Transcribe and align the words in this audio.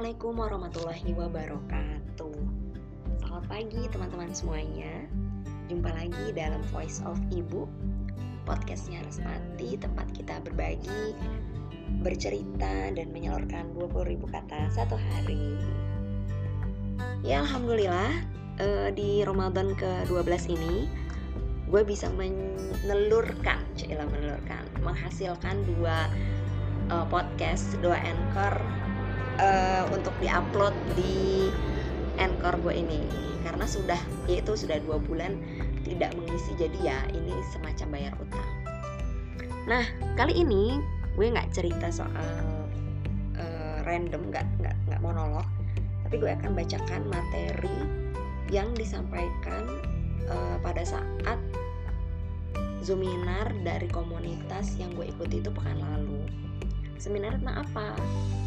Assalamualaikum 0.00 0.32
warahmatullahi 0.40 1.12
wabarakatuh. 1.12 2.36
Selamat 3.20 3.44
pagi 3.52 3.84
teman-teman 3.92 4.32
semuanya. 4.32 5.04
Jumpa 5.68 5.92
lagi 5.92 6.32
dalam 6.32 6.64
Voice 6.72 7.04
of 7.04 7.20
Ibu 7.28 7.68
Podcastnya 8.48 9.04
Resmati 9.04 9.76
Tempat 9.76 10.08
kita 10.16 10.40
berbagi 10.40 11.12
Bercerita 12.00 12.96
dan 12.96 13.12
menyalurkan 13.12 13.76
20 13.76 14.16
ribu 14.16 14.24
kata 14.24 14.72
satu 14.72 14.96
hari. 14.96 15.60
Ya 17.20 17.44
Alhamdulillah 17.44 18.24
eh, 18.56 18.88
Di 18.96 19.20
Ramadan 19.28 19.76
ke-12 19.76 20.48
ini 20.48 20.88
Gue 21.68 21.84
bisa 21.84 22.08
menelurkan 22.16 23.60
Cila 23.76 24.08
menelurkan 24.08 24.64
Menghasilkan 24.80 25.60
dua 25.68 26.08
uh, 26.88 27.04
podcast 27.12 27.76
dua 27.84 28.00
anchor 28.00 28.64
uh, 29.40 29.82
untuk 29.90 30.12
diupload 30.20 30.76
di 30.94 31.48
anchor 32.20 32.60
gue 32.60 32.74
ini 32.76 33.00
karena 33.40 33.64
sudah 33.64 33.98
yaitu 34.28 34.52
sudah 34.52 34.76
dua 34.84 35.00
bulan 35.00 35.40
tidak 35.82 36.12
mengisi 36.12 36.52
jadi 36.60 36.78
ya 36.84 36.98
ini 37.16 37.32
semacam 37.48 37.86
bayar 37.96 38.12
utang 38.20 38.50
nah 39.64 39.84
kali 40.14 40.44
ini 40.44 40.76
gue 41.16 41.26
nggak 41.32 41.50
cerita 41.56 41.88
soal 41.88 42.36
uh, 43.40 43.78
random 43.88 44.28
nggak 44.28 44.44
nggak 44.60 44.76
nggak 44.86 45.00
monolog 45.00 45.48
tapi 46.04 46.20
gue 46.20 46.30
akan 46.30 46.52
bacakan 46.52 47.02
materi 47.08 47.78
yang 48.50 48.68
disampaikan 48.76 49.62
uh, 50.28 50.58
pada 50.60 50.82
saat 50.84 51.38
Zoominar 52.80 53.52
dari 53.60 53.92
komunitas 53.92 54.72
yang 54.80 54.96
gue 54.96 55.12
ikuti 55.12 55.44
itu 55.44 55.52
pekan 55.52 55.84
lalu. 55.84 56.24
Seminar 56.96 57.36
tentang 57.36 57.68
apa? 57.68 57.92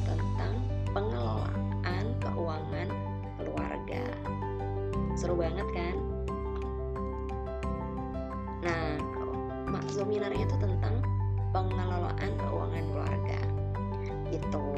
Tentang 0.09 0.72
pengelolaan 0.93 2.05
keuangan 2.21 2.87
keluarga. 3.41 4.05
Seru 5.17 5.35
banget 5.35 5.65
kan? 5.73 5.95
Nah, 8.63 8.95
seminarnya 9.89 10.45
itu 10.45 10.55
tentang 10.61 11.01
pengelolaan 11.51 12.31
keuangan 12.37 12.85
keluarga. 12.93 13.39
Itu. 14.29 14.77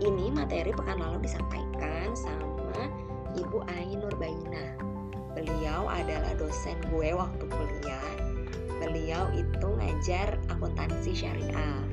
Ini 0.00 0.32
materi 0.32 0.72
pekan 0.72 0.96
lalu 0.96 1.28
disampaikan 1.28 2.16
sama 2.16 2.88
Ibu 3.36 3.60
Ainur 3.76 4.16
Baina. 4.16 4.72
Beliau 5.36 5.84
adalah 5.86 6.32
dosen 6.40 6.80
gue 6.88 7.12
waktu 7.12 7.44
kuliah. 7.44 8.08
Beliau 8.80 9.28
itu 9.36 9.68
ngajar 9.76 10.40
akuntansi 10.48 11.12
syariah 11.12 11.89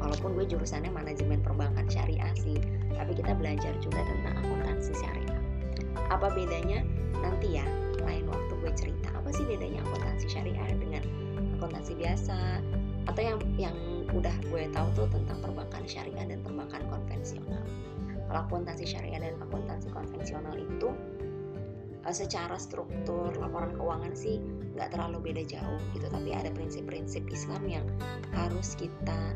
walaupun 0.00 0.34
gue 0.34 0.48
jurusannya 0.48 0.90
manajemen 0.90 1.44
perbankan 1.44 1.86
syariah 1.86 2.32
sih 2.40 2.56
tapi 3.00 3.16
kita 3.16 3.32
belajar 3.32 3.72
juga 3.80 4.04
tentang 4.04 4.34
akuntansi 4.44 4.92
syariah. 4.92 5.40
Apa 6.12 6.28
bedanya? 6.36 6.84
Nanti 7.16 7.56
ya 7.56 7.66
lain 8.04 8.28
waktu 8.28 8.52
gue 8.60 8.72
cerita. 8.76 9.08
Apa 9.16 9.32
sih 9.32 9.48
bedanya 9.48 9.80
akuntansi 9.88 10.26
syariah 10.28 10.68
dengan 10.76 11.02
akuntansi 11.56 11.96
biasa? 11.96 12.60
Atau 13.08 13.22
yang 13.24 13.38
yang 13.56 13.76
udah 14.12 14.34
gue 14.52 14.68
tahu 14.74 14.88
tuh 14.92 15.08
tentang 15.08 15.40
perbankan 15.40 15.84
syariah 15.88 16.28
dan 16.28 16.44
perbankan 16.44 16.84
konvensional. 16.92 17.64
Kalau 18.28 18.40
akuntansi 18.46 18.84
syariah 18.84 19.20
dan 19.22 19.34
akuntansi 19.42 19.88
konvensional 19.90 20.54
itu 20.54 20.92
eh, 22.04 22.14
secara 22.14 22.60
struktur 22.60 23.32
laporan 23.40 23.74
keuangan 23.74 24.12
sih 24.12 24.38
nggak 24.76 24.92
terlalu 24.92 25.32
beda 25.32 25.42
jauh 25.48 25.80
gitu. 25.96 26.04
Tapi 26.04 26.36
ada 26.36 26.52
prinsip-prinsip 26.52 27.24
Islam 27.32 27.64
yang 27.64 27.86
harus 28.36 28.76
kita 28.76 29.34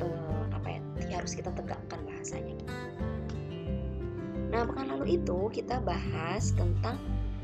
uh, 0.00 0.44
apa 0.54 0.78
ya 0.78 0.80
harus 1.22 1.36
kita 1.36 1.52
tegakkan 1.52 2.00
bahasanya 2.08 2.56
gitu. 2.56 2.74
Nah 4.52 4.68
pekan 4.68 4.86
lalu 4.90 5.20
itu 5.20 5.38
kita 5.52 5.80
bahas 5.84 6.52
tentang 6.56 6.96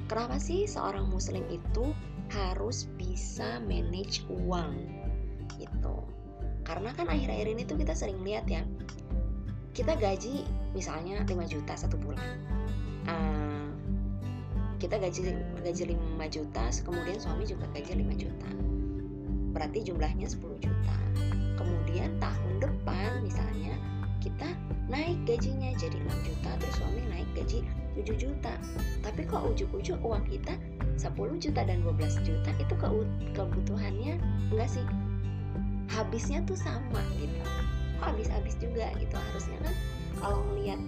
kenapa 0.08 0.40
sih 0.40 0.64
seorang 0.64 1.08
muslim 1.12 1.44
itu 1.52 1.92
harus 2.32 2.88
bisa 2.96 3.60
manage 3.64 4.24
uang 4.28 4.76
gitu. 5.56 6.04
Karena 6.64 6.92
kan 6.92 7.08
akhir-akhir 7.08 7.48
ini 7.48 7.62
tuh 7.64 7.80
kita 7.80 7.96
sering 7.96 8.20
lihat 8.24 8.44
ya 8.48 8.64
kita 9.72 9.94
gaji 9.94 10.42
misalnya 10.74 11.22
5 11.24 11.32
juta 11.48 11.72
satu 11.78 11.96
bulan. 11.96 12.36
Uh, 13.08 13.70
kita 14.82 14.98
gaji 15.00 15.34
gaji 15.64 15.82
5 15.96 16.34
juta, 16.34 16.64
kemudian 16.84 17.18
suami 17.18 17.46
juga 17.46 17.66
gaji 17.72 18.04
5 18.04 18.20
juta. 18.20 18.48
Berarti 19.54 19.78
jumlahnya 19.86 20.28
10 20.28 20.60
juta 20.60 20.96
kemudian 21.58 22.14
tahun 22.22 22.54
depan 22.62 23.26
misalnya 23.26 23.74
kita 24.22 24.54
naik 24.86 25.18
gajinya 25.26 25.74
jadi 25.74 25.98
6 25.98 26.26
juta 26.26 26.50
terus 26.62 26.74
suami 26.78 27.02
naik 27.10 27.28
gaji 27.34 27.66
7 27.98 28.14
juta. 28.14 28.54
Tapi 29.02 29.26
kok 29.26 29.42
ujuk-ujuk 29.54 29.98
uang 29.98 30.22
kita 30.30 30.54
10 30.94 31.42
juta 31.42 31.60
dan 31.66 31.82
12 31.82 32.22
juta 32.22 32.50
itu 32.62 32.74
ke 32.78 32.86
kebutuhannya 33.34 34.22
enggak 34.54 34.70
sih? 34.70 34.84
Habisnya 35.90 36.46
tuh 36.46 36.54
sama 36.54 37.02
gitu. 37.18 37.42
Kok 37.98 38.14
habis-habis 38.14 38.54
juga 38.62 38.94
gitu? 39.02 39.14
Harusnya 39.18 39.58
kan 39.66 39.74
kalau 40.22 40.38
melihat 40.54 40.78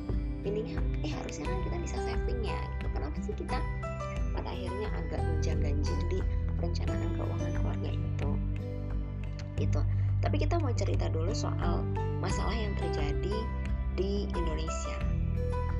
ininya 0.47 0.79
eh 1.03 1.13
harusnya 1.13 1.51
kan 1.51 1.59
kita 1.67 1.77
bisa 1.83 1.97
saving 2.07 2.41
ya. 2.47 2.59
Gitu. 2.79 2.87
kenapa 2.95 3.19
sih 3.23 3.35
kita 3.35 3.59
pada 4.31 4.49
akhirnya 4.51 4.89
agak 4.95 5.21
gonjang-ganjing 5.21 6.01
di 6.09 6.19
perencanaan 6.59 7.11
keuangan 7.19 7.53
keluarga 7.59 7.91
itu? 7.91 8.31
Gitu 9.59 9.81
tapi 10.21 10.37
kita 10.37 10.61
mau 10.61 10.73
cerita 10.77 11.09
dulu 11.09 11.33
soal 11.33 11.81
masalah 12.21 12.53
yang 12.53 12.77
terjadi 12.77 13.37
di 13.97 14.29
Indonesia. 14.37 14.97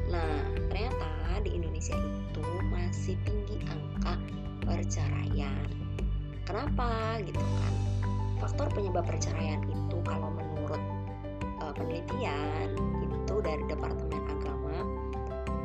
Nah, 0.09 0.49
ternyata 0.73 1.09
di 1.45 1.57
Indonesia 1.61 1.95
itu 1.97 2.45
masih 2.73 3.17
tinggi 3.29 3.61
angka 3.69 4.17
perceraian. 4.65 5.69
Kenapa 6.49 7.21
gitu 7.23 7.39
kan? 7.39 7.75
Faktor 8.41 8.67
penyebab 8.73 9.05
perceraian 9.05 9.61
itu 9.69 9.97
kalau 10.09 10.33
menurut 10.33 10.81
uh, 11.61 11.73
penelitian 11.77 12.73
itu 13.05 13.35
dari 13.45 13.63
Departemen 13.69 14.25
Agama 14.25 14.79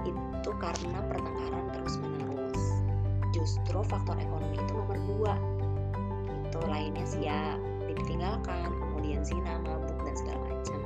itu 0.04 0.52
karena 0.60 1.00
pertengkaran 1.08 1.66
terus-menerus. 1.72 2.64
Justru 3.32 3.80
faktor 3.88 4.20
ekonomi 4.20 4.60
itu 4.60 4.72
nomor 4.76 5.00
dua. 5.08 5.36
Itu 6.52 6.60
lainnya 6.68 7.04
sih 7.08 7.26
ya 7.26 7.56
ditinggalkan 8.00 8.70
kemudian 8.76 9.22
zina 9.24 9.60
mabuk 9.64 9.98
dan 10.04 10.16
segala 10.16 10.40
macam. 10.46 10.80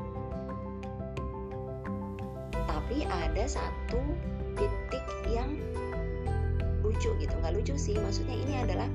Tapi 2.54 3.06
ada 3.10 3.44
satu 3.46 4.02
titik 4.58 5.06
yang 5.30 5.58
lucu 6.82 7.14
gitu 7.22 7.34
nggak 7.40 7.54
lucu 7.54 7.76
sih 7.78 7.96
maksudnya 8.02 8.34
ini 8.34 8.54
adalah 8.66 8.90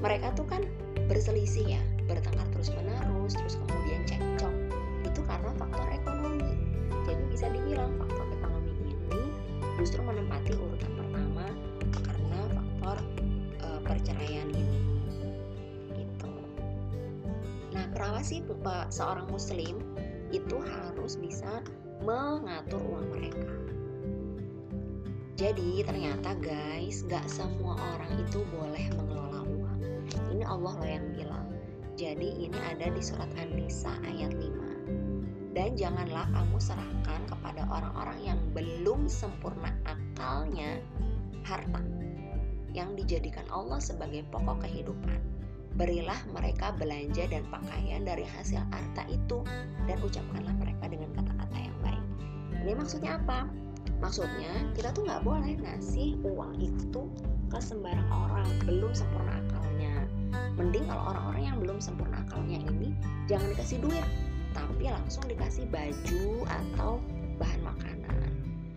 mereka 0.00 0.32
tuh 0.32 0.48
kan 0.48 0.64
berselisih 1.06 1.76
ya 1.76 1.82
bertengkar 2.08 2.48
terus 2.54 2.72
menerus 2.72 3.36
terus 3.36 3.54
kemudian 3.60 4.02
cekcok 4.08 4.54
itu 5.04 5.20
karena 5.26 5.50
faktor 5.60 5.86
ekonomi. 5.92 6.56
Jadi 7.04 7.22
bisa 7.28 7.46
dibilang 7.52 7.92
faktor 8.00 8.26
ekonomi 8.40 8.72
ini 8.88 9.22
justru 9.76 10.00
menempati 10.00 10.56
kenapa 18.20 18.36
sih 18.36 19.00
seorang 19.00 19.26
muslim 19.32 19.80
itu 20.28 20.60
harus 20.60 21.16
bisa 21.16 21.64
mengatur 22.04 22.76
uang 22.84 23.16
mereka? 23.16 23.48
Jadi 25.40 25.80
ternyata 25.88 26.36
guys 26.36 27.00
gak 27.08 27.24
semua 27.32 27.80
orang 27.80 28.20
itu 28.20 28.44
boleh 28.52 28.92
mengelola 28.92 29.40
uang. 29.40 29.80
Ini 30.36 30.44
Allah 30.44 30.74
loh 30.76 30.90
yang 31.00 31.06
bilang. 31.16 31.48
Jadi 31.96 32.44
ini 32.44 32.58
ada 32.60 32.92
di 32.92 33.00
surat 33.00 33.32
An-Nisa 33.40 33.96
ayat 34.04 34.36
5 34.36 35.56
dan 35.56 35.72
janganlah 35.80 36.28
kamu 36.28 36.60
serahkan 36.60 37.24
kepada 37.24 37.64
orang-orang 37.72 38.20
yang 38.20 38.40
belum 38.52 39.08
sempurna 39.08 39.72
akalnya 39.88 40.76
harta 41.48 41.80
yang 42.76 42.92
dijadikan 43.00 43.48
Allah 43.48 43.80
sebagai 43.80 44.28
pokok 44.28 44.68
kehidupan 44.68 45.39
Berilah 45.78 46.18
mereka 46.34 46.74
belanja 46.76 47.26
dan 47.30 47.46
pakaian 47.48 48.02
dari 48.02 48.26
hasil 48.26 48.60
harta 48.70 49.06
itu 49.06 49.42
dan 49.86 49.96
ucapkanlah 50.02 50.54
mereka 50.58 50.90
dengan 50.90 51.10
kata-kata 51.14 51.56
yang 51.56 51.76
baik. 51.84 52.04
Ini 52.66 52.72
maksudnya 52.76 53.16
apa? 53.22 53.46
Maksudnya 54.00 54.72
kita 54.76 54.92
tuh 54.96 55.04
nggak 55.04 55.22
boleh 55.24 55.56
ngasih 55.60 56.16
uang 56.24 56.56
itu 56.60 57.02
ke 57.52 57.58
sembarang 57.60 58.08
orang 58.08 58.48
belum 58.64 58.92
sempurna 58.92 59.40
akalnya. 59.46 59.94
Mending 60.56 60.84
kalau 60.88 61.14
orang-orang 61.14 61.42
yang 61.44 61.58
belum 61.60 61.78
sempurna 61.80 62.20
akalnya 62.24 62.60
ini 62.64 62.96
jangan 63.28 63.52
dikasih 63.56 63.78
duit, 63.80 64.06
tapi 64.56 64.88
langsung 64.88 65.24
dikasih 65.28 65.64
baju 65.68 66.44
atau 66.48 67.00
bahan 67.40 67.60
makanan. 67.64 68.30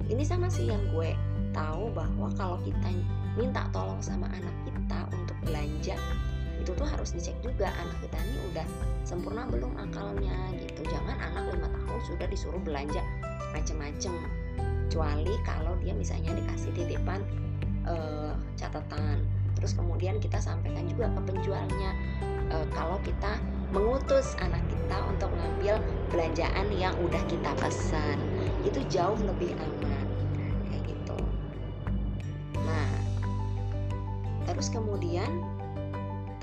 Ini 0.08 0.24
sama 0.28 0.52
sih 0.52 0.68
yang 0.68 0.84
gue 0.92 1.16
tahu 1.56 1.92
bahwa 1.96 2.28
kalau 2.36 2.58
kita 2.64 2.90
minta 3.40 3.66
tolong 3.72 4.00
sama 4.04 4.28
anak 4.30 4.56
kita 4.68 5.00
untuk 5.16 5.38
belanja 5.48 5.96
itu 6.64 6.72
tuh 6.80 6.88
harus 6.88 7.12
dicek 7.12 7.36
juga 7.44 7.68
anak 7.76 7.98
kita 8.08 8.18
ini 8.24 8.40
udah 8.56 8.68
sempurna 9.04 9.44
belum 9.52 9.76
akalnya 9.76 10.56
gitu. 10.56 10.88
Jangan 10.88 11.20
anak 11.20 11.52
lima 11.52 11.68
tahun 11.68 12.02
sudah 12.08 12.28
disuruh 12.32 12.62
belanja 12.64 13.04
macem-macem 13.52 14.16
kecuali 14.88 15.36
kalau 15.44 15.76
dia 15.84 15.92
misalnya 15.92 16.32
dikasih 16.40 16.72
titipan 16.72 17.20
uh, 17.84 18.32
catatan. 18.56 19.28
Terus 19.60 19.76
kemudian 19.76 20.24
kita 20.24 20.40
sampaikan 20.40 20.88
juga 20.88 21.12
ke 21.12 21.36
penjualnya 21.36 21.92
uh, 22.48 22.64
kalau 22.72 22.96
kita 23.04 23.44
mengutus 23.76 24.40
anak 24.40 24.64
kita 24.72 24.98
untuk 25.10 25.34
mengambil 25.36 25.84
belanjaan 26.16 26.72
yang 26.72 26.96
udah 27.04 27.20
kita 27.28 27.52
pesan 27.60 28.16
itu 28.64 28.80
jauh 28.88 29.20
lebih 29.20 29.52
aman. 29.60 30.08
Kayak 30.72 30.96
gitu. 30.96 31.18
Nah 32.64 32.88
terus 34.48 34.72
kemudian 34.72 35.28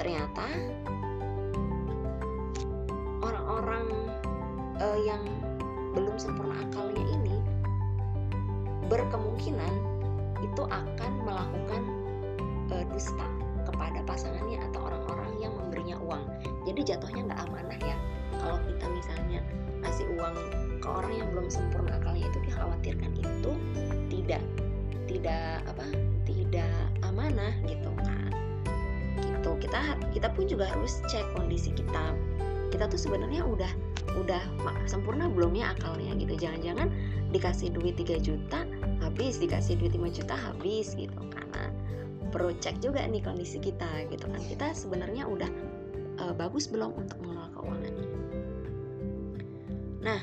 ternyata 0.01 0.49
orang-orang 3.21 3.85
uh, 4.81 4.99
yang 5.05 5.21
belum 5.93 6.17
sempurna 6.17 6.57
akalnya 6.65 7.05
ini 7.21 7.37
berkemungkinan 8.89 9.69
itu 10.41 10.63
akan 10.65 11.13
melakukan 11.21 11.83
uh, 12.73 12.85
dusta 12.89 13.29
kepada 13.69 14.01
pasangannya 14.09 14.65
atau 14.73 14.89
orang-orang 14.89 15.37
yang 15.37 15.53
memberinya 15.53 16.01
uang. 16.01 16.25
Jadi 16.65 16.97
jatuhnya 16.97 17.29
nggak 17.29 17.41
amanah 17.53 17.81
ya. 17.85 17.97
Kalau 18.41 18.57
kita 18.65 18.89
misalnya 18.89 19.45
kasih 19.85 20.09
uang 20.17 20.37
ke 20.81 20.89
orang 20.89 21.13
yang 21.13 21.29
belum 21.29 21.53
sempurna 21.53 22.01
akalnya 22.01 22.25
itu 22.25 22.41
dikhawatirkan 22.49 23.13
itu 23.21 23.53
tidak 24.09 24.43
tidak 25.05 25.61
apa 25.69 25.85
tidak 26.25 26.73
amanah 27.05 27.53
gitu 27.69 27.93
kan 28.01 28.30
gitu. 29.59 29.67
Kita 29.67 29.99
kita 30.15 30.29
pun 30.35 30.45
juga 30.47 30.71
harus 30.71 31.03
cek 31.11 31.35
kondisi 31.35 31.75
kita. 31.75 32.15
Kita 32.71 32.87
tuh 32.87 33.01
sebenarnya 33.01 33.43
udah 33.43 33.73
udah 34.15 34.43
sempurna 34.87 35.27
belum 35.27 35.59
ya 35.59 35.75
akalnya 35.75 36.15
gitu. 36.15 36.39
Jangan-jangan 36.39 36.89
dikasih 37.35 37.75
duit 37.75 37.99
3 37.99 38.23
juta 38.23 38.63
habis. 39.03 39.43
Dikasih 39.43 39.79
duit 39.81 39.95
5 39.97 40.07
juta 40.23 40.35
habis 40.39 40.95
gitu. 40.95 41.19
Karena 41.35 41.75
perlu 42.31 42.55
cek 42.63 42.79
juga 42.79 43.03
nih 43.03 43.23
kondisi 43.27 43.59
kita 43.59 44.07
gitu 44.07 44.31
kan. 44.31 44.43
Kita 44.47 44.71
sebenarnya 44.71 45.27
udah 45.27 45.51
uh, 46.21 46.35
bagus 46.37 46.69
belum 46.69 46.93
untuk 46.95 47.17
mengelola 47.25 47.49
keuangannya 47.57 48.07
nah 50.01 50.21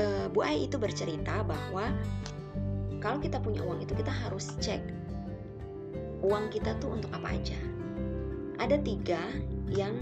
uh, 0.00 0.26
Bu 0.32 0.40
Ai 0.44 0.68
itu 0.68 0.76
bercerita 0.80 1.44
bahwa 1.44 1.92
kalau 3.00 3.20
kita 3.20 3.40
punya 3.40 3.64
uang 3.64 3.84
itu 3.84 3.92
kita 3.96 4.12
harus 4.12 4.56
cek 4.60 4.80
uang 6.20 6.52
kita 6.52 6.76
tuh 6.80 6.96
untuk 7.00 7.12
apa 7.16 7.32
aja 7.32 7.56
ada 8.60 8.76
tiga 8.84 9.20
yang 9.72 9.96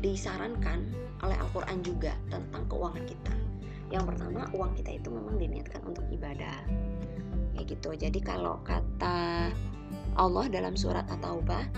disarankan 0.00 0.88
oleh 1.20 1.36
Al-Quran 1.38 1.84
juga 1.84 2.16
tentang 2.32 2.64
keuangan 2.66 3.04
kita. 3.04 3.34
Yang 3.92 4.04
pertama, 4.16 4.48
uang 4.56 4.72
kita 4.80 4.96
itu 4.96 5.12
memang 5.12 5.36
diniatkan 5.36 5.84
untuk 5.84 6.02
ibadah. 6.08 6.64
Ya 7.52 7.60
gitu. 7.68 7.92
Jadi 7.92 8.18
kalau 8.24 8.64
kata 8.64 9.52
Allah 10.16 10.44
dalam 10.48 10.72
surat 10.72 11.04
At-Taubah, 11.12 11.68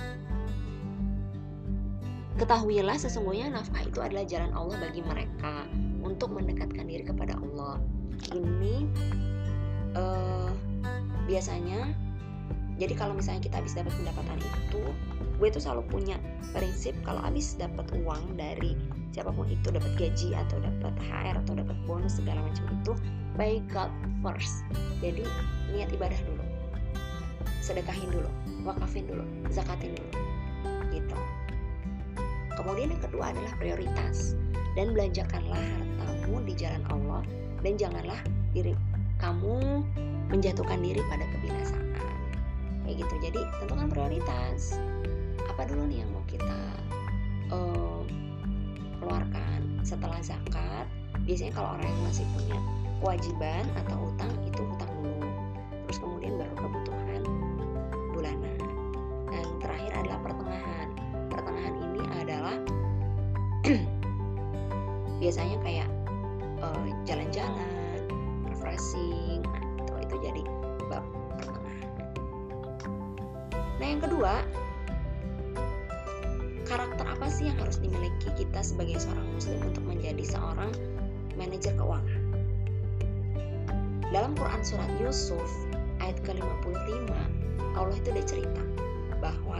ketahuilah 2.38 2.94
sesungguhnya 2.94 3.50
nafkah 3.50 3.82
itu 3.82 3.98
adalah 3.98 4.22
jalan 4.24 4.54
Allah 4.54 4.78
bagi 4.78 5.02
mereka 5.02 5.66
untuk 6.06 6.30
mendekatkan 6.30 6.86
diri 6.86 7.02
kepada 7.02 7.34
Allah. 7.34 7.82
Ini 8.30 8.86
uh, 9.98 10.50
biasanya 11.26 11.90
jadi 12.74 12.94
kalau 12.98 13.14
misalnya 13.14 13.42
kita 13.42 13.62
habis 13.62 13.74
dapat 13.74 13.94
pendapatan 13.94 14.38
itu 14.38 14.82
gue 15.38 15.48
tuh 15.50 15.62
selalu 15.62 15.82
punya 15.90 16.16
prinsip 16.54 16.94
kalau 17.02 17.18
habis 17.18 17.58
dapat 17.58 17.86
uang 17.98 18.38
dari 18.38 18.78
siapa 19.10 19.30
pun 19.30 19.46
itu 19.46 19.70
dapat 19.70 19.94
gaji 19.94 20.34
atau 20.34 20.58
dapat 20.58 20.94
HR 21.06 21.34
atau 21.46 21.54
dapat 21.54 21.76
bonus 21.86 22.18
segala 22.18 22.42
macam 22.42 22.64
itu 22.70 22.92
by 23.34 23.58
God 23.70 23.90
first. 24.22 24.66
Jadi 25.02 25.26
niat 25.74 25.90
ibadah 25.94 26.18
dulu. 26.26 26.44
Sedekahin 27.62 28.10
dulu 28.10 28.30
wakafin 28.66 29.06
dulu 29.06 29.24
zakatin 29.50 29.94
dulu 29.94 30.10
gitu. 30.94 31.16
Kemudian 32.54 32.94
yang 32.94 33.02
kedua 33.02 33.34
adalah 33.34 33.52
prioritas. 33.58 34.38
Dan 34.74 34.90
belanjakanlah 34.90 35.62
hartamu 36.02 36.42
di 36.42 36.54
jalan 36.58 36.82
Allah 36.90 37.22
dan 37.62 37.78
janganlah 37.78 38.18
diri 38.50 38.74
kamu 39.22 39.86
menjatuhkan 40.34 40.82
diri 40.82 40.98
pada 41.06 41.22
kebinasaan. 41.30 41.94
Kayak 42.82 43.06
gitu. 43.06 43.14
Jadi 43.22 43.40
tentukan 43.62 43.86
prioritas 43.86 44.82
apa 45.54 45.70
dulu 45.70 45.86
nih 45.86 46.02
yang 46.02 46.10
mau 46.10 46.24
kita 46.26 46.60
uh, 47.54 48.02
keluarkan? 48.98 49.78
Setelah 49.86 50.18
zakat 50.18 50.90
biasanya 51.22 51.54
kalau 51.54 51.78
orang 51.78 51.86
yang 51.86 52.02
masih 52.10 52.26
punya 52.34 52.58
kewajiban 52.98 53.62
atau 53.78 54.10
utang 54.10 54.34
itu 54.42 54.66
utang 54.66 54.90
dulu. 54.98 55.30
Terus 55.86 55.98
kemudian 56.02 56.34
baru 56.42 56.54
kebutuhan 56.58 57.22
bulanan. 58.10 58.58
Dan 59.30 59.46
terakhir 59.62 59.92
adalah 59.94 60.18
pertengahan. 60.26 60.88
Pertengahan 61.30 61.74
ini 61.78 62.02
adalah 62.18 62.56
biasanya 65.22 65.56
kayak 65.62 65.88
uh, 66.66 66.86
jalan-jalan 67.06 68.02
refreshing 68.50 69.40
nah 69.86 70.02
itu 70.02 70.18
jadi 70.18 70.42
bab 70.90 71.06
Nah, 73.74 73.90
yang 73.90 74.00
kedua, 74.06 74.46
apa 77.24 77.32
sih 77.32 77.48
yang 77.48 77.56
harus 77.56 77.80
dimiliki 77.80 78.28
kita 78.36 78.60
sebagai 78.60 79.00
seorang 79.00 79.24
muslim 79.32 79.56
untuk 79.64 79.80
menjadi 79.88 80.36
seorang 80.36 80.68
manajer 81.40 81.72
keuangan? 81.72 82.20
Dalam 84.12 84.36
Quran 84.36 84.60
surat 84.60 84.92
Yusuf 85.00 85.48
ayat 86.04 86.20
ke-55, 86.20 87.08
Allah 87.80 87.96
itu 87.96 88.08
udah 88.12 88.26
cerita 88.28 88.62
bahwa 89.24 89.56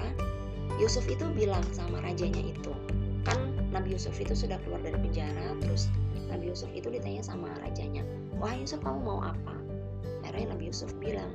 Yusuf 0.77 1.09
itu 1.09 1.25
bilang 1.33 1.65
sama 1.73 2.05
rajanya 2.05 2.53
itu, 2.53 2.77
kan 3.25 3.57
Nabi 3.73 3.97
Yusuf 3.97 4.13
itu 4.21 4.37
sudah 4.37 4.61
keluar 4.69 4.85
dari 4.85 5.01
penjara, 5.01 5.57
terus 5.65 5.89
Nabi 6.29 6.53
Yusuf 6.53 6.69
itu 6.77 6.93
ditanya 6.93 7.25
sama 7.25 7.49
rajanya, 7.65 8.05
wah 8.37 8.53
Yusuf 8.53 8.85
kamu 8.85 9.09
mau 9.09 9.25
apa? 9.25 9.57
Akhirnya 10.21 10.53
Nabi 10.53 10.69
Yusuf 10.69 10.93
bilang, 11.01 11.33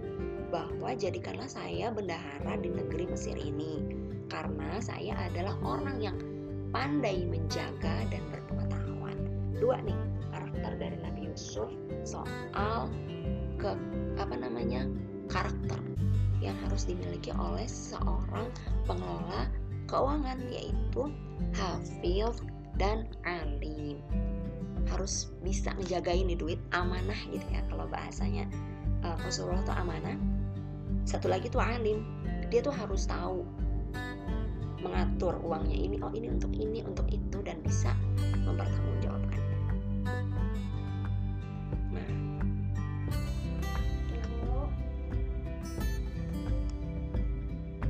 bahwa 0.53 0.93
jadikanlah 0.93 1.49
saya 1.49 1.89
bendahara 1.89 2.53
di 2.61 2.69
negeri 2.69 3.09
Mesir 3.09 3.33
ini 3.33 3.81
karena 4.29 4.77
saya 4.79 5.17
adalah 5.27 5.57
orang 5.65 5.97
yang 5.99 6.17
pandai 6.69 7.25
menjaga 7.25 8.05
dan 8.13 8.23
berpengetahuan. 8.29 9.17
Dua 9.57 9.81
nih 9.81 9.97
karakter 10.29 10.71
dari 10.77 10.97
Nabi 11.01 11.21
Yusuf 11.33 11.67
soal 12.05 12.87
ke 13.57 13.73
apa 14.21 14.35
namanya 14.37 14.85
karakter 15.27 15.81
yang 16.39 16.55
harus 16.63 16.87
dimiliki 16.87 17.35
oleh 17.35 17.67
seorang 17.67 18.47
pengelola 18.87 19.51
keuangan 19.89 20.39
yaitu 20.47 21.11
hafiz 21.57 22.39
dan 22.77 23.09
alim. 23.27 23.99
Harus 24.87 25.33
bisa 25.43 25.75
menjaga 25.75 26.15
ini 26.15 26.37
duit 26.37 26.61
amanah 26.71 27.17
gitu 27.29 27.43
ya 27.51 27.61
kalau 27.67 27.89
bahasanya 27.89 28.47
uh, 29.03 29.17
Rasulullah 29.25 29.65
itu 29.65 29.73
amanah. 29.75 30.17
Satu 31.03 31.27
lagi 31.27 31.49
tuh 31.49 31.59
alim. 31.59 32.05
Dia 32.49 32.65
tuh 32.65 32.73
harus 32.73 33.05
tahu 33.05 33.45
mengatur 34.79 35.35
uangnya 35.43 35.75
ini 35.75 35.97
oh 35.99 36.11
ini 36.15 36.27
untuk 36.31 36.51
ini 36.55 36.79
untuk 36.83 37.07
itu 37.11 37.37
dan 37.43 37.59
bisa 37.63 37.91
mempertanggungjawabkan. 38.43 39.41
Nah. 41.91 42.09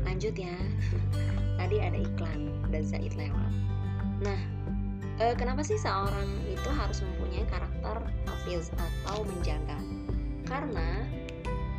Lanjut 0.05 0.35
ya. 0.35 0.57
Tadi 1.59 1.75
ada 1.77 1.97
iklan 2.01 2.49
dan 2.73 2.83
Zaid 2.85 3.13
lewat. 3.13 3.51
Nah 4.25 4.39
eh, 5.19 5.35
kenapa 5.35 5.61
sih 5.61 5.75
seorang 5.75 6.27
itu 6.47 6.69
harus 6.71 7.03
mempunyai 7.03 7.45
karakter 7.51 7.97
hafiz 8.25 8.71
atau 8.73 9.21
menjaga? 9.27 9.79
Karena 10.47 11.03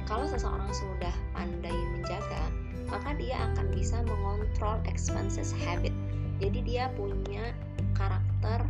kalau 0.05 0.29
seseorang 0.29 0.69
sudah 0.71 1.15
pandai 1.33 1.75
menjaga, 1.97 2.45
maka 2.91 3.15
dia 3.17 3.39
akan 3.39 3.67
bisa 3.73 4.03
mengontrol 4.05 4.77
expenses 4.87 5.55
habit. 5.65 5.95
Jadi 6.43 6.59
dia 6.67 6.91
punya 6.99 7.55
karakter 7.95 8.67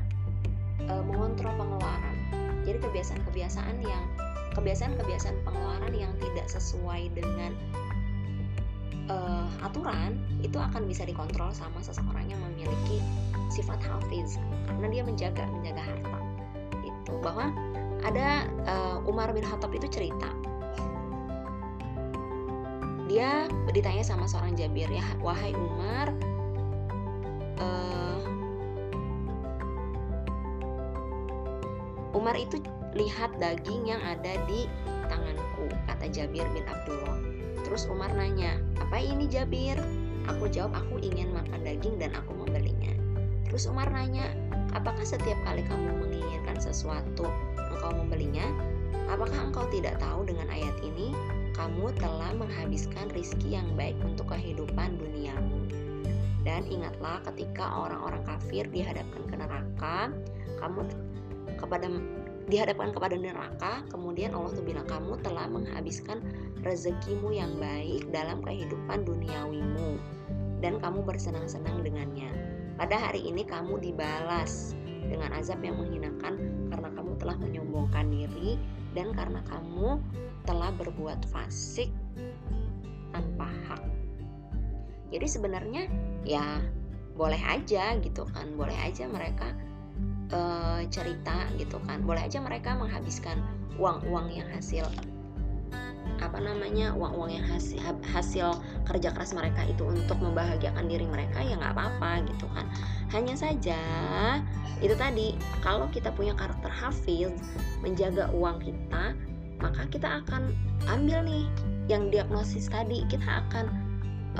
e, 0.84 0.92
mengontrol 1.08 1.56
pengeluaran. 1.56 2.16
Jadi 2.68 2.78
kebiasaan-kebiasaan 2.84 3.80
yang 3.80 4.04
kebiasaan-kebiasaan 4.54 5.40
pengeluaran 5.46 5.94
yang 5.96 6.12
tidak 6.20 6.46
sesuai 6.52 7.08
dengan 7.16 7.56
e, 9.08 9.16
aturan 9.64 10.20
itu 10.44 10.60
akan 10.60 10.84
bisa 10.84 11.08
dikontrol 11.08 11.50
sama 11.56 11.80
seseorang 11.80 12.28
yang 12.28 12.40
memiliki 12.52 13.00
sifat 13.50 13.80
hafiz 13.82 14.38
karena 14.68 14.86
dia 14.92 15.02
menjaga 15.02 15.44
menjaga 15.48 15.82
harta. 15.82 16.18
Itu 16.84 17.18
bahwa 17.24 17.50
ada 18.00 18.48
uh, 18.64 18.98
Umar 19.04 19.32
bin 19.36 19.44
Khattab 19.44 19.76
itu 19.76 19.84
cerita 19.92 20.39
dia 23.10 23.50
ditanya 23.74 24.06
sama 24.06 24.30
seorang 24.30 24.54
Jabir 24.54 24.86
ya 24.86 25.02
wahai 25.18 25.50
Umar 25.50 26.14
uh, 27.58 28.22
Umar 32.14 32.38
itu 32.38 32.62
lihat 32.94 33.34
daging 33.42 33.90
yang 33.90 33.98
ada 33.98 34.38
di 34.46 34.70
tanganku 35.10 35.66
kata 35.86 36.10
Jabir 36.10 36.42
bin 36.50 36.66
Abdullah. 36.66 37.18
Terus 37.62 37.86
Umar 37.86 38.10
nanya 38.14 38.58
apa 38.82 38.98
ini 38.98 39.30
Jabir? 39.30 39.78
Aku 40.26 40.46
jawab 40.46 40.74
aku 40.78 41.02
ingin 41.02 41.34
makan 41.34 41.66
daging 41.66 41.98
dan 41.98 42.14
aku 42.14 42.34
membelinya 42.34 42.90
terus 43.50 43.66
Umar 43.66 43.90
nanya 43.90 44.30
apakah 44.70 45.02
setiap 45.02 45.34
kali 45.42 45.66
kamu 45.66 45.90
menginginkan 45.98 46.54
sesuatu 46.62 47.26
engkau 47.58 47.90
membelinya? 47.98 48.46
Apakah 49.10 49.38
engkau 49.50 49.66
tidak 49.70 49.98
tahu 49.98 50.26
dengan 50.26 50.46
ayat 50.48 50.74
ini 50.82 51.12
kamu 51.54 51.92
telah 51.98 52.30
menghabiskan 52.36 53.10
rizki 53.12 53.58
yang 53.58 53.66
baik 53.74 53.98
untuk 54.06 54.30
kehidupan 54.30 54.96
duniamu 54.96 55.66
dan 56.46 56.64
ingatlah 56.66 57.20
ketika 57.32 57.68
orang-orang 57.68 58.24
kafir 58.24 58.64
dihadapkan 58.70 59.22
ke 59.28 59.34
neraka 59.36 59.96
kamu 60.62 60.80
kepada 61.60 61.86
dihadapkan 62.48 62.90
kepada 62.90 63.14
neraka 63.14 63.72
kemudian 63.92 64.32
Allah 64.32 64.50
tuh 64.56 64.64
bilang 64.64 64.88
kamu 64.88 65.20
telah 65.20 65.46
menghabiskan 65.46 66.24
rezekimu 66.64 67.32
yang 67.32 67.52
baik 67.60 68.08
dalam 68.10 68.40
kehidupan 68.42 69.04
duniawimu 69.04 70.00
dan 70.60 70.76
kamu 70.78 71.00
bersenang-senang 71.02 71.80
dengannya. 71.80 72.28
Pada 72.76 72.96
hari 72.96 73.24
ini 73.24 73.44
kamu 73.44 73.80
dibalas 73.80 74.76
dengan 75.08 75.32
azab 75.36 75.60
yang 75.64 75.80
menghinakan 75.80 76.36
karena 76.68 76.88
kamu 76.96 77.12
telah 77.20 77.36
menyombongkan 77.40 78.08
diri 78.08 78.56
dan 78.96 79.14
karena 79.14 79.40
kamu 79.46 80.02
telah 80.44 80.70
berbuat 80.74 81.26
fasik 81.30 81.90
tanpa 83.14 83.48
hak. 83.68 83.82
Jadi 85.10 85.26
sebenarnya 85.26 85.82
ya 86.22 86.62
boleh 87.18 87.40
aja 87.42 87.98
gitu 88.00 88.24
kan 88.30 88.54
boleh 88.56 88.76
aja 88.80 89.04
mereka 89.10 89.52
uh, 90.32 90.80
cerita 90.88 91.50
gitu 91.58 91.82
kan. 91.84 92.02
Boleh 92.06 92.26
aja 92.26 92.38
mereka 92.38 92.78
menghabiskan 92.78 93.42
uang-uang 93.76 94.30
yang 94.30 94.48
hasil 94.50 94.86
apa 96.20 96.38
namanya 96.38 96.92
uang-uang 96.94 97.32
yang 97.32 97.46
hasil 97.48 97.80
hasil 98.12 98.48
kerja 98.84 99.08
keras 99.12 99.32
mereka 99.32 99.64
itu 99.64 99.82
untuk 99.88 100.20
membahagiakan 100.20 100.86
diri 100.86 101.08
mereka 101.08 101.40
ya 101.40 101.56
nggak 101.56 101.72
apa-apa 101.74 102.24
gitu 102.28 102.46
kan. 102.52 102.68
Hanya 103.10 103.34
saja 103.34 103.80
itu 104.80 104.94
tadi 104.96 105.36
kalau 105.64 105.88
kita 105.92 106.12
punya 106.12 106.32
karakter 106.36 106.72
hafiz 106.72 107.32
menjaga 107.84 108.28
uang 108.32 108.60
kita 108.60 109.16
maka 109.60 109.84
kita 109.92 110.24
akan 110.24 110.56
ambil 110.88 111.20
nih 111.20 111.44
yang 111.88 112.08
diagnosis 112.08 112.70
tadi 112.72 113.04
kita 113.12 113.44
akan 113.44 113.68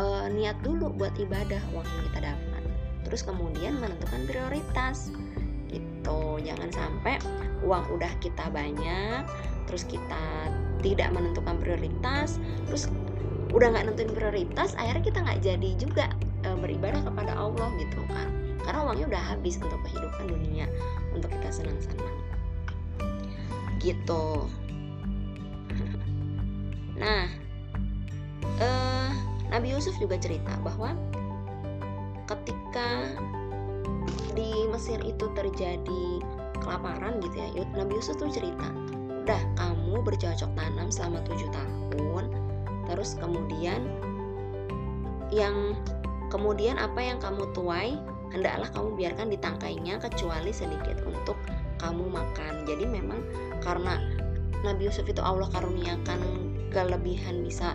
uh, 0.00 0.28
niat 0.32 0.56
dulu 0.64 0.92
buat 0.96 1.12
ibadah 1.20 1.60
uang 1.76 1.84
yang 1.84 2.02
kita 2.12 2.20
dapat. 2.32 2.62
Terus 3.08 3.20
kemudian 3.26 3.76
menentukan 3.80 4.24
prioritas 4.28 5.12
gitu. 5.68 6.40
Jangan 6.40 6.70
sampai 6.72 7.20
uang 7.64 7.84
udah 7.92 8.12
kita 8.24 8.48
banyak 8.48 9.24
terus 9.68 9.86
kita 9.86 10.50
tidak 10.80 11.12
menentukan 11.12 11.56
prioritas 11.60 12.40
terus 12.68 12.88
udah 13.50 13.74
nggak 13.74 13.84
nentuin 13.90 14.12
prioritas 14.14 14.78
akhirnya 14.78 15.02
kita 15.02 15.18
nggak 15.26 15.40
jadi 15.42 15.70
juga 15.74 16.06
e, 16.46 16.48
beribadah 16.54 17.02
kepada 17.02 17.32
Allah 17.34 17.68
gitu 17.78 18.00
kan. 18.10 18.28
Karena 18.60 18.80
uangnya 18.86 19.06
udah 19.10 19.22
habis 19.34 19.56
untuk 19.58 19.80
kehidupan 19.88 20.24
dunia 20.30 20.66
untuk 21.16 21.32
kita 21.32 21.48
senang-senang. 21.50 22.16
Gitu. 23.82 24.24
Nah 27.00 27.24
eh 28.60 29.10
Nabi 29.48 29.72
Yusuf 29.72 29.96
juga 29.96 30.20
cerita 30.20 30.52
bahwa 30.60 30.92
ketika 32.28 33.08
di 34.36 34.68
Mesir 34.68 35.00
itu 35.02 35.26
terjadi 35.32 36.04
kelaparan 36.60 37.18
gitu 37.24 37.34
ya 37.40 37.64
Nabi 37.74 37.98
Yusuf 37.98 38.20
tuh 38.20 38.28
cerita 38.30 38.68
udah 39.26 39.40
kamu 39.90 40.06
bercocok 40.06 40.54
tanam 40.54 40.86
selama 40.94 41.18
tujuh 41.26 41.50
tahun 41.50 42.30
terus 42.86 43.18
kemudian 43.18 43.82
yang 45.34 45.74
kemudian 46.30 46.78
apa 46.78 47.02
yang 47.02 47.18
kamu 47.18 47.50
tuai 47.50 47.98
hendaklah 48.30 48.70
kamu 48.70 48.94
biarkan 48.94 49.34
di 49.34 49.38
tangkainya 49.42 49.98
kecuali 49.98 50.54
sedikit 50.54 51.02
untuk 51.02 51.34
kamu 51.82 52.06
makan. 52.06 52.62
Jadi 52.70 52.86
memang 52.86 53.18
karena 53.58 53.98
Nabi 54.62 54.86
Yusuf 54.86 55.10
itu 55.10 55.18
Allah 55.18 55.50
karuniakan 55.50 56.22
kelebihan 56.70 57.42
bisa 57.42 57.74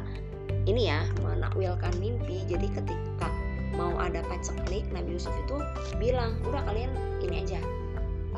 ini 0.64 0.88
ya 0.88 1.04
menakwilkan 1.20 1.92
mimpi. 2.00 2.48
Jadi 2.48 2.72
ketika 2.72 3.28
mau 3.76 3.92
ada 4.00 4.24
paceklik 4.32 4.88
Nabi 4.96 5.20
Yusuf 5.20 5.36
itu 5.44 5.60
bilang 6.00 6.40
udah 6.48 6.64
kalian 6.64 6.96
ini 7.20 7.44
aja 7.44 7.60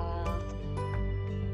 uh, 0.02 0.34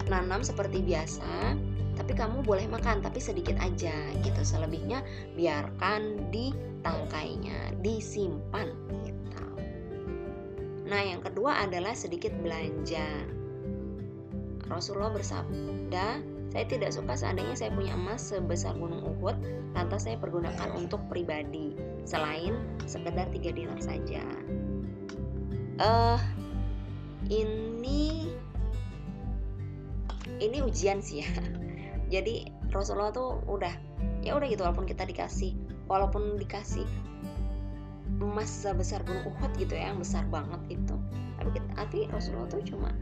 nanam 0.08 0.40
seperti 0.40 0.80
biasa 0.80 1.60
tapi 1.94 2.14
kamu 2.18 2.42
boleh 2.42 2.66
makan 2.70 3.02
tapi 3.02 3.22
sedikit 3.22 3.58
aja 3.62 3.94
gitu 4.22 4.42
selebihnya 4.42 5.06
biarkan 5.38 6.30
di 6.34 6.52
tangkainya 6.82 7.74
disimpan 7.82 8.74
gitu 9.06 9.48
nah 10.90 11.02
yang 11.02 11.22
kedua 11.24 11.64
adalah 11.64 11.96
sedikit 11.96 12.34
belanja 12.42 13.06
Rasulullah 14.68 15.14
bersabda 15.14 16.34
saya 16.54 16.70
tidak 16.70 16.94
suka 16.94 17.18
seandainya 17.18 17.58
saya 17.58 17.74
punya 17.74 17.98
emas 17.98 18.30
sebesar 18.30 18.78
gunung 18.78 19.02
Uhud, 19.02 19.34
lantas 19.74 20.06
saya 20.06 20.22
pergunakan 20.22 20.70
untuk 20.78 21.02
pribadi, 21.10 21.74
selain 22.06 22.54
sekedar 22.86 23.26
tiga 23.34 23.50
dinar 23.50 23.82
saja. 23.82 24.22
Eh, 25.82 25.82
uh, 25.82 26.22
ini 27.26 28.30
ini 30.38 30.58
ujian 30.62 31.02
sih 31.02 31.26
ya. 31.26 31.32
Jadi 32.14 32.46
Rasulullah 32.70 33.10
tuh 33.10 33.42
udah 33.50 33.74
ya 34.22 34.38
udah 34.38 34.46
gitu 34.46 34.62
walaupun 34.62 34.86
kita 34.86 35.02
dikasih 35.10 35.58
walaupun 35.90 36.38
dikasih 36.38 36.86
emas 38.22 38.46
sebesar 38.48 39.02
gunung 39.02 39.34
Uhud 39.34 39.52
gitu 39.58 39.74
ya 39.74 39.90
yang 39.90 39.98
besar 39.98 40.22
banget 40.30 40.62
itu. 40.78 40.96
Tapi 41.42 41.58
tapi 41.74 42.00
Rasulullah 42.14 42.46
tuh 42.54 42.62
cuma 42.62 42.94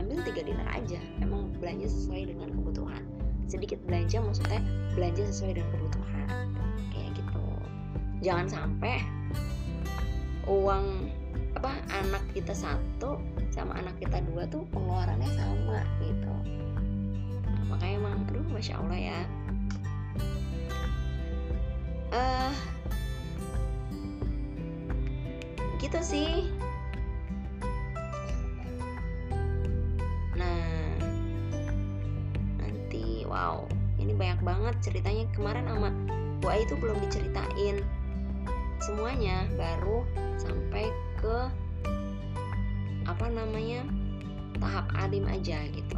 ambil 0.00 0.24
tiga 0.24 0.48
dinar 0.48 0.64
aja. 0.72 0.96
Emang 1.20 1.52
belanja 1.60 1.92
sesuai 1.92 2.32
dengan 2.32 2.48
kebutuhan. 2.56 3.04
Sedikit 3.44 3.84
belanja 3.84 4.24
maksudnya 4.24 4.64
belanja 4.96 5.28
sesuai 5.28 5.60
dengan 5.60 5.70
kebutuhan. 5.76 6.26
Kayak 6.88 7.10
gitu. 7.20 7.44
Jangan 8.24 8.46
sampai 8.48 9.04
uang 10.48 11.12
apa 11.52 11.76
anak 11.92 12.24
kita 12.32 12.56
satu 12.56 13.20
sama 13.52 13.76
anak 13.76 13.92
kita 14.00 14.24
dua 14.32 14.48
tuh 14.48 14.64
pengeluarannya 14.72 15.28
sama 15.36 15.84
gitu 16.00 16.32
makanya 17.68 17.94
emang 18.00 18.14
aduh 18.28 18.46
masya 18.50 18.74
allah 18.80 18.98
ya. 18.98 19.20
Eh 22.12 22.16
uh, 22.16 22.52
gitu 25.78 26.00
sih. 26.02 26.48
Banyak 34.18 34.42
banget 34.42 34.74
ceritanya. 34.82 35.24
Kemarin 35.30 35.64
sama 35.70 35.90
Bu 36.42 36.50
itu 36.50 36.74
belum 36.74 36.98
diceritain 37.06 37.82
semuanya. 38.82 39.46
Baru 39.54 40.02
sampai 40.34 40.90
ke 41.22 41.38
apa 43.06 43.26
namanya 43.30 43.86
tahap 44.58 44.90
alim 44.98 45.26
aja 45.30 45.62
gitu. 45.70 45.97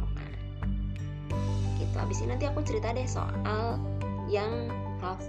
gitu 1.79 1.95
abis 1.97 2.23
ini 2.23 2.35
nanti 2.35 2.45
aku 2.47 2.61
cerita 2.63 2.93
deh 2.93 3.07
soal 3.07 3.79
yang 4.29 4.71
haf 5.03 5.19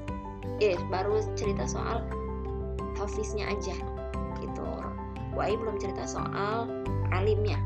eh 0.61 0.78
baru 0.92 1.23
cerita 1.35 1.66
soal 1.66 2.04
hafiznya 2.99 3.50
aja 3.50 3.75
gitu. 4.38 4.66
Bu 5.32 5.40
belum 5.40 5.80
cerita 5.80 6.04
soal 6.04 6.68
alimnya 7.11 7.56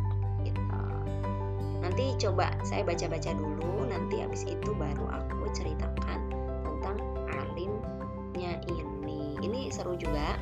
nanti 1.87 2.13
coba 2.19 2.51
saya 2.67 2.83
baca-baca 2.83 3.31
dulu 3.33 3.87
nanti 3.87 4.19
habis 4.19 4.43
itu 4.43 4.75
baru 4.75 5.07
aku 5.07 5.49
ceritakan 5.55 6.19
tentang 6.61 6.99
alimnya 7.31 8.59
ini. 8.69 9.39
Ini 9.41 9.71
seru 9.71 9.95
juga 9.95 10.37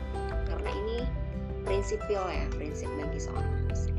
karena 0.50 0.70
ini 0.72 0.98
prinsipil 1.62 2.22
ya 2.26 2.48
prinsip 2.56 2.90
bagi 2.98 3.20
seorang 3.20 3.70
muslim 3.70 3.93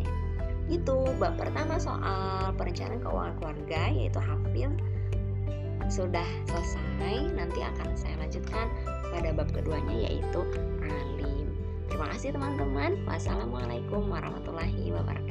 itu 0.65 0.97
bab 1.21 1.37
pertama 1.37 1.77
soal 1.77 2.49
perencanaan 2.57 3.01
keuangan 3.01 3.35
keluarga 3.37 3.81
yaitu 3.93 4.19
hafil 4.21 4.69
sudah 5.89 6.25
selesai. 6.49 7.29
Nanti 7.37 7.61
akan 7.61 7.93
saya 7.93 8.17
lanjutkan 8.17 8.65
pada 9.13 9.29
bab 9.33 9.49
keduanya 9.53 10.09
yaitu 10.09 10.41
alim. 10.81 11.53
Terima 11.89 12.09
kasih 12.13 12.33
teman-teman. 12.33 12.97
Wassalamualaikum 13.05 14.09
warahmatullahi 14.09 14.89
wabarakatuh 14.89 15.24